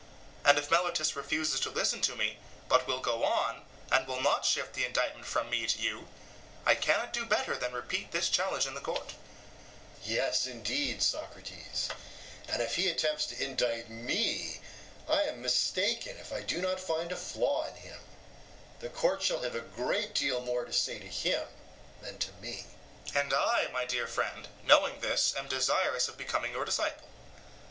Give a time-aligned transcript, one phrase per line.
[0.43, 3.61] And if Meletus refuses to listen to me, but will go on,
[3.91, 6.07] and will not shift the indictment from me to you,
[6.65, 9.09] I cannot do better than repeat this challenge in the court.
[9.09, 11.87] EUTHYPHRO: Yes, indeed, Socrates;
[12.47, 14.59] and if he attempts to indict me
[15.07, 17.99] I am mistaken if I do not find a flaw in him;
[18.79, 21.47] the court shall have a great deal more to say to him
[22.01, 22.65] than to me.
[23.05, 27.07] SOCRATES: And I, my dear friend, knowing this, am desirous of becoming your disciple.